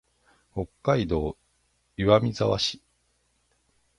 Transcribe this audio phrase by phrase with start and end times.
[0.55, 1.37] 北海道
[1.95, 2.81] 岩見沢市